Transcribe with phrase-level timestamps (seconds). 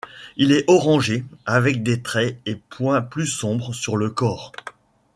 [0.35, 4.51] Il est orangé, avec des traits et points plus sombres sur le corps.